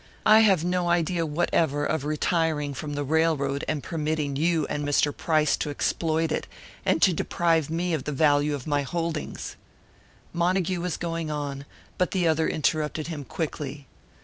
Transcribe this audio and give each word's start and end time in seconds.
I 0.25 0.39
have 0.39 0.63
no 0.65 0.89
idea 0.89 1.27
whatever 1.27 1.85
of 1.85 2.05
retiring 2.05 2.73
from 2.73 2.95
the 2.95 3.03
railroad 3.03 3.63
and 3.67 3.83
permitting 3.83 4.35
you 4.35 4.65
and 4.65 4.83
Mr. 4.83 5.15
Price 5.15 5.55
to 5.57 5.69
exploit 5.69 6.31
it, 6.31 6.47
and 6.83 6.99
to 7.03 7.13
deprive 7.13 7.69
me 7.69 7.93
of 7.93 8.05
the 8.05 8.11
value 8.11 8.55
of 8.55 8.65
my 8.65 8.81
holdings" 8.81 9.57
Montague 10.33 10.81
was 10.81 10.97
going 10.97 11.29
on, 11.29 11.67
but 11.99 12.09
the 12.09 12.27
other 12.27 12.47
interrupted 12.47 13.09
him 13.09 13.23
quickly. 13.23 13.85